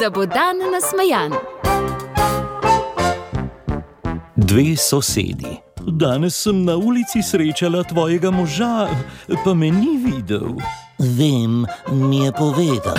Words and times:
da 0.00 0.10
bo 0.10 0.26
dan 0.26 0.58
nasmejan. 0.72 1.32
Dve 4.36 4.76
sosedi. 4.76 5.58
Danes 5.86 6.36
sem 6.36 6.64
na 6.64 6.76
ulici 6.76 7.22
srečala 7.22 7.82
tvojega 7.84 8.30
moža, 8.30 8.86
pa 9.44 9.54
me 9.54 9.70
ni 9.70 9.98
videl. 9.98 10.54
Vem, 10.98 11.66
mi 11.90 12.24
je 12.24 12.32
povedal. 12.32 12.98